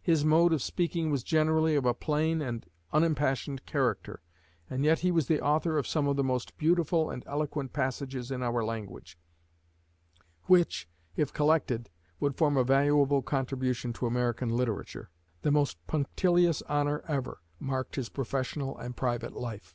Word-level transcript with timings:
His 0.00 0.24
mode 0.24 0.52
of 0.52 0.62
speaking 0.62 1.10
was 1.10 1.24
generally 1.24 1.74
of 1.74 1.84
a 1.86 1.92
plain 1.92 2.40
and 2.40 2.64
unimpassioned 2.92 3.66
character, 3.66 4.22
and 4.70 4.84
yet 4.84 5.00
he 5.00 5.10
was 5.10 5.26
the 5.26 5.40
author 5.40 5.76
of 5.76 5.88
some 5.88 6.06
of 6.06 6.14
the 6.14 6.22
most 6.22 6.56
beautiful 6.56 7.10
and 7.10 7.26
eloquent 7.26 7.72
passages 7.72 8.30
in 8.30 8.44
our 8.44 8.62
language, 8.64 9.18
which, 10.44 10.88
if 11.16 11.32
collected, 11.32 11.90
would 12.20 12.36
form 12.36 12.56
a 12.56 12.62
valuable 12.62 13.22
contribution 13.22 13.92
to 13.94 14.06
American 14.06 14.50
literature. 14.50 15.10
The 15.40 15.50
most 15.50 15.84
punctilious 15.88 16.62
honor 16.68 17.02
ever 17.08 17.40
marked 17.58 17.96
his 17.96 18.08
professional 18.08 18.78
and 18.78 18.96
private 18.96 19.32
life." 19.32 19.74